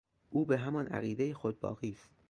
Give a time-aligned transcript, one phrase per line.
[0.29, 2.15] او به همان عقیدهٔ خود باقی است.